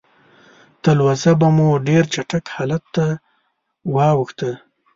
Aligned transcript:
تلوسه 0.83 1.31
به 1.39 1.47
مو 1.55 1.69
ډېر 1.87 2.03
چټک 2.13 2.45
حالت 2.55 2.83
ته 2.95 3.05
واوښته. 3.95 4.51